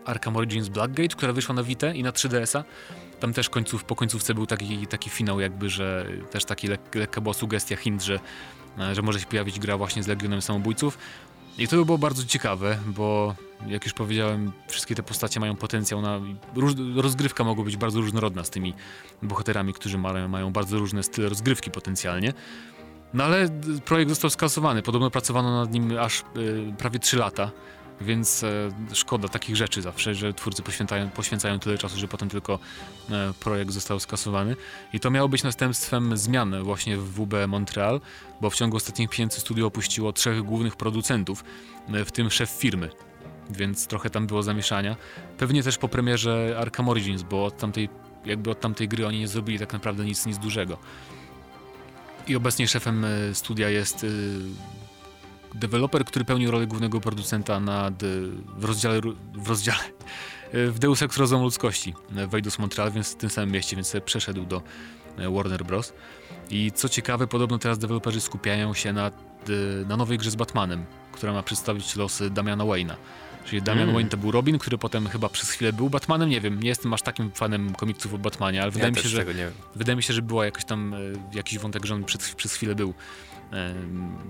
[0.06, 2.64] Arkham Origins Blackgate, która wyszła na Vita i na 3DS-a.
[3.20, 7.22] Tam też końców, po końcówce był taki, taki finał jakby, że też taki lek, lekka
[7.22, 8.20] była sugestia, hint, że,
[8.80, 10.98] e, że może się pojawić gra właśnie z Legionem Samobójców.
[11.58, 13.36] I to by było bardzo ciekawe, bo
[13.68, 16.20] jak już powiedziałem, wszystkie te postacie mają potencjał na.
[16.56, 18.74] Róż, rozgrywka mogła być bardzo różnorodna z tymi
[19.22, 22.34] bohaterami, którzy mają, mają bardzo różne style rozgrywki potencjalnie.
[23.14, 23.50] No ale
[23.86, 24.82] projekt został skasowany.
[24.82, 27.52] Podobno pracowano nad nim aż y, prawie 3 lata,
[28.02, 32.60] więc e, szkoda takich rzeczy zawsze, że twórcy poświęcają, poświęcają tyle czasu, że potem tylko
[33.10, 34.56] e, projekt został skasowany.
[34.94, 38.02] I to miało być następstwem zmian właśnie w WB Montreal,
[38.42, 41.44] bo w ciągu ostatnich miesięcy studio opuściło trzech głównych producentów,
[41.94, 42.90] e, w tym szef firmy.
[43.50, 44.96] Więc trochę tam było zamieszania.
[45.38, 47.90] Pewnie też po premierze Arkham Origins, bo od tamtej,
[48.26, 50.78] jakby od tamtej gry oni nie zrobili tak naprawdę nic, nic dużego.
[52.28, 54.06] I obecnie szefem studia jest
[55.56, 58.04] deweloper, który pełni rolę głównego producenta nad,
[58.58, 59.02] w rozdziale,
[59.34, 59.80] w rozdziale
[60.54, 61.94] w Deus Ex Rozum Ludzkości
[62.28, 64.62] w Eidos Montreal, więc w tym samym mieście, więc przeszedł do
[65.18, 65.94] Warner Bros.
[66.50, 69.12] I co ciekawe, podobno teraz deweloperzy skupiają się na,
[69.88, 72.96] na nowej grze z Batmanem, która ma przedstawić losy Damiana Wayne'a.
[73.46, 73.96] Czyli Damian mm.
[73.96, 76.30] Wayne to był Robin, który potem chyba przez chwilę był Batmanem.
[76.30, 79.10] Nie wiem, nie jestem aż takim fanem komiksów o Batmanie, ale ja wydaje, mi się,
[79.10, 79.26] że,
[79.76, 80.98] wydaje mi się, że była jakaś tam, e,
[81.34, 82.94] jakiś wątek, że on przez, przez chwilę był e,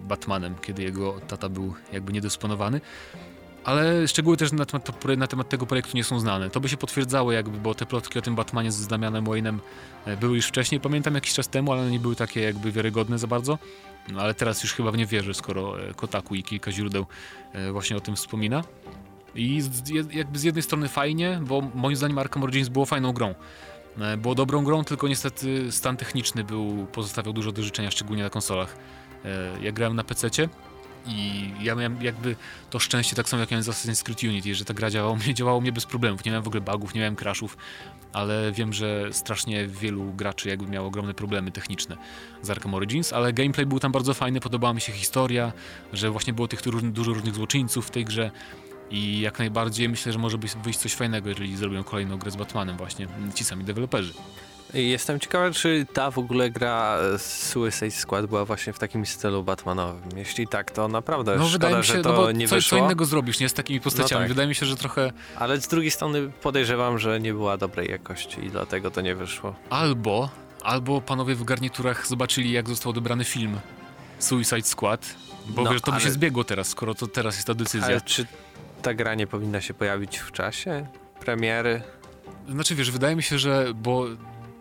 [0.08, 2.82] Batmanem, kiedy jego tata był jakby niedysponowany.
[3.64, 6.50] Ale szczegóły też na temat, na temat, tego projektu nie są znane.
[6.50, 9.58] To by się potwierdzało jakby, bo te plotki o tym Batmanie z Damianem Wayne'em
[10.06, 13.28] e, były już wcześniej, pamiętam jakiś czas temu, ale nie były takie jakby wiarygodne za
[13.28, 13.58] bardzo.
[14.12, 17.06] No ale teraz już chyba w nie wierzę, skoro Kotaku i kilka źródeł
[17.72, 18.64] właśnie o tym wspomina.
[19.36, 23.36] I z, jakby z jednej strony fajnie, bo moim zdaniem Arkham Origins było fajną grą.
[24.00, 28.30] E, było dobrą grą, tylko niestety stan techniczny był, pozostawiał dużo do życzenia, szczególnie na
[28.30, 28.78] konsolach.
[29.26, 30.30] E, ja grałem na PC
[31.06, 32.36] i ja miałem jakby
[32.70, 35.62] to szczęście tak samo jak miałem z Assassin's Creed Unity, że ta gra działała, działało
[35.62, 36.26] mnie bez problemów.
[36.26, 37.58] Nie miałem w ogóle bugów, nie miałem crashów,
[38.14, 41.98] ale wiem, że strasznie wielu graczy jakby miało ogromne problemy techniczne
[42.42, 45.52] z Arkham Origins, ale gameplay był tam bardzo fajny, podobała mi się historia,
[45.94, 48.32] że właśnie było tych dużo różnych złoczyńców w tej grze
[48.92, 52.78] i jak najbardziej myślę, że może wyjść coś fajnego, jeżeli zrobią kolejną grę z Batmanem
[52.78, 54.14] właśnie, ci sami deweloperzy.
[54.74, 60.18] Jestem ciekawy, czy ta w ogóle gra Suicide Squad była właśnie w takim stylu Batmanowym.
[60.18, 62.78] Jeśli tak, to naprawdę no, szkoda, mi się, że to no nie co, wyszło.
[62.78, 63.50] Co innego zrobisz, nie?
[63.50, 64.20] Z takimi postaciami.
[64.20, 64.30] No tak.
[64.30, 65.12] Wydaje mi się, że trochę...
[65.36, 69.56] Ale z drugiej strony podejrzewam, że nie była dobrej jakości i dlatego to nie wyszło.
[69.70, 70.30] Albo,
[70.62, 73.60] albo panowie w garniturach zobaczyli, jak został odebrany film
[74.20, 75.16] Suicide Squad,
[75.48, 76.00] bo no, wiesz, to ale...
[76.00, 77.88] by się zbiegło teraz, skoro to teraz jest ta decyzja.
[77.88, 78.26] Ale czy
[78.82, 80.88] ta gra nie powinna się pojawić w czasie
[81.20, 81.82] premiery?
[82.50, 84.06] Znaczy wiesz, wydaje mi się, że bo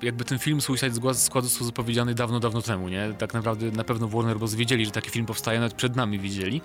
[0.02, 3.14] jakby ten film Suicide Squad został zapowiedziany dawno, dawno temu, nie?
[3.18, 4.54] Tak naprawdę na pewno Warner Bros.
[4.54, 6.60] wiedzieli, że taki film powstaje, nawet przed nami widzieli.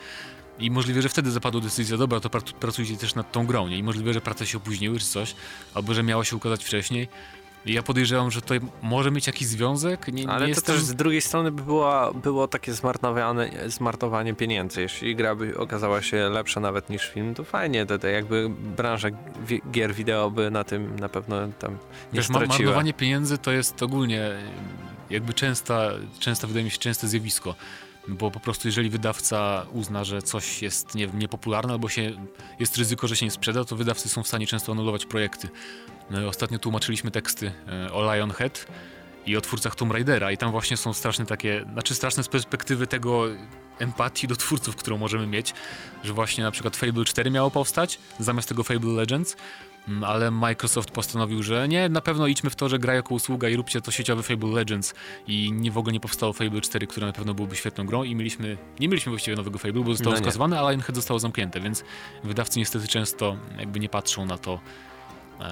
[0.59, 3.77] I możliwe, że wtedy zapadła decyzja, dobra, to pracujcie też nad tą grą, nie?
[3.77, 5.35] I możliwe, że prace się opóźniły czy coś,
[5.73, 7.07] albo że miała się ukazać wcześniej.
[7.65, 10.07] Ja podejrzewam, że to może mieć jakiś związek.
[10.07, 14.81] Nie, Ale nie to też z drugiej strony by było, było takie zmarnowanie, zmarnowanie pieniędzy.
[14.81, 17.85] Jeśli gra by okazała się lepsza nawet niż film, to fajnie.
[17.85, 19.07] To, to jakby branża
[19.71, 21.77] gier wideo by na tym na pewno tam nie
[22.13, 22.57] Wiesz, straciła.
[22.57, 24.31] marnowanie pieniędzy to jest ogólnie
[25.09, 27.55] jakby częsta, często wydaje mi się częste zjawisko
[28.07, 32.11] bo po prostu jeżeli wydawca uzna, że coś jest nie, niepopularne albo się,
[32.59, 35.49] jest ryzyko, że się nie sprzeda, to wydawcy są w stanie często anulować projekty.
[36.09, 38.67] No ostatnio tłumaczyliśmy teksty e, o Lionhead
[39.25, 42.87] i o twórcach Tomb Raidera i tam właśnie są straszne takie, znaczy straszne z perspektywy
[42.87, 43.25] tego
[43.79, 45.53] empatii do twórców, którą możemy mieć,
[46.03, 49.37] że właśnie na przykład Fable 4 miało powstać zamiast tego Fable Legends,
[49.87, 53.49] mm, ale Microsoft postanowił, że nie, na pewno idźmy w to, że gra jako usługa
[53.49, 54.93] i róbcie to sieciowy Fable Legends
[55.27, 58.15] i nie w ogóle nie powstało Fable 4, które na pewno byłoby świetną grą i
[58.15, 61.83] mieliśmy, nie mieliśmy właściwie nowego Fable, bo zostało no skasowane, a Lionhead zostało zamknięte, więc
[62.23, 64.59] wydawcy niestety często jakby nie patrzą na to,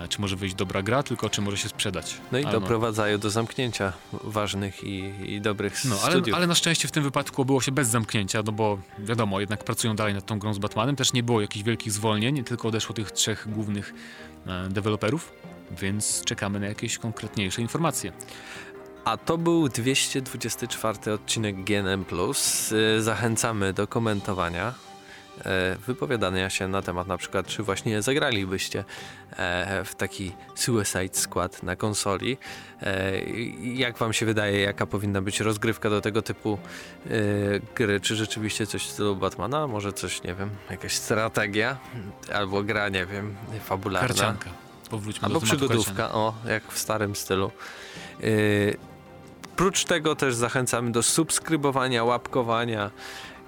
[0.10, 2.18] czy może wyjść dobra gra, tylko czy może się sprzedać.
[2.32, 3.22] No i ale doprowadzają no.
[3.22, 3.94] do zamknięcia
[4.24, 6.38] ważnych i, i dobrych no, ale, studiów.
[6.38, 9.96] Ale na szczęście w tym wypadku obyło się bez zamknięcia, no bo wiadomo, jednak pracują
[9.96, 13.12] dalej nad tą grą z Batmanem, też nie było jakichś wielkich zwolnień, tylko odeszło tych
[13.12, 13.94] trzech głównych
[14.48, 15.32] e, deweloperów,
[15.72, 18.12] więc czekamy na jakieś konkretniejsze informacje.
[19.06, 22.06] A to był 224 odcinek GNM+.
[22.98, 24.93] E, zachęcamy do komentowania E,
[25.88, 28.84] wypowiadania się na temat na przykład, czy właśnie zagralibyście
[29.38, 32.38] e, w taki Suicide Squad na konsoli.
[32.82, 33.20] E,
[33.64, 36.58] jak wam się wydaje, jaka powinna być rozgrywka do tego typu
[37.76, 38.00] gry?
[38.00, 39.68] Czy rzeczywiście coś w stylu Batmana?
[39.68, 41.78] Może coś, nie wiem, jakaś strategia?
[42.34, 44.08] Albo gra, nie wiem, fabularna?
[44.08, 44.50] Karcianka.
[44.90, 47.52] Powróćmy Albo przygodówka, o, jak w starym stylu.
[49.56, 52.92] Prócz tego też zachęcamy do subskrybowania, łapkowania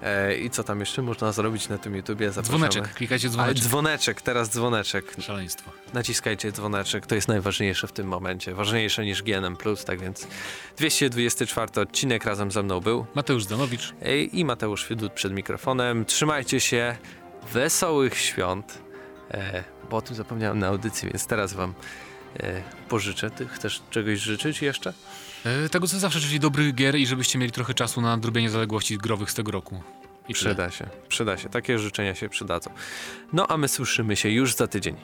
[0.02, 2.32] E, I co tam jeszcze można zrobić na tym YouTubie?
[2.32, 2.68] Zapraszamy.
[2.68, 3.56] Dzwoneczek, klikajcie dzwoneczek.
[3.56, 5.16] Ale dzwoneczek, teraz dzwoneczek.
[5.20, 5.70] Szaleństwo.
[5.94, 8.54] Naciskajcie dzwoneczek, to jest najważniejsze w tym momencie.
[8.54, 9.56] Ważniejsze niż GNM+,
[9.86, 10.26] tak więc
[10.76, 13.06] 224 odcinek razem ze mną był.
[13.14, 13.94] Mateusz Zanowicz.
[14.02, 16.04] E, I Mateusz Widut przed mikrofonem.
[16.04, 16.96] Trzymajcie się,
[17.52, 18.78] wesołych świąt,
[19.30, 21.74] e, bo o tym zapomniałem na audycji, więc teraz wam
[22.40, 23.30] e, pożyczę.
[23.30, 24.92] Ty chcesz czegoś życzyć jeszcze?
[25.46, 28.98] E, tego co zawsze, czyli dobrych gier i żebyście mieli trochę czasu na nadrobienie zaległości
[28.98, 29.82] growych z tego roku.
[30.28, 30.34] I.
[30.34, 31.48] Przyda się, przyda się.
[31.48, 32.70] Takie życzenia się przydadzą.
[33.32, 34.96] No a my słyszymy się już za tydzień.